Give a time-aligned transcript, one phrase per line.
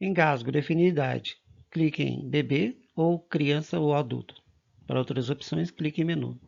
[0.00, 1.36] Engasgo, definir idade.
[1.70, 4.34] Clique em bebê ou criança ou adulto.
[4.86, 6.40] Para outras opções, clique em menu.